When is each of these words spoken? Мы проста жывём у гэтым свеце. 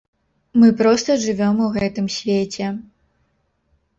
Мы 0.61 0.67
проста 0.79 1.17
жывём 1.25 1.59
у 1.67 1.69
гэтым 1.77 2.07
свеце. 2.17 2.71